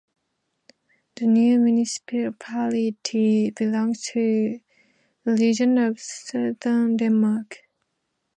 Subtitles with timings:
[1.13, 4.59] The new municipality belongs to
[5.23, 7.57] the Region of Southern Denmark.